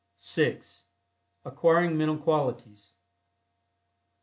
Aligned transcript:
(6) 0.17 0.85
ACQUIRING 1.45 1.95
MENTAL 1.95 2.17
QUALITIES. 2.17 2.95